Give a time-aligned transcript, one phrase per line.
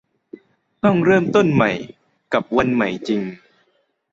[0.83, 1.71] ต้องเริ่มต้นใหม่
[2.33, 3.21] กับวันใหม่จริง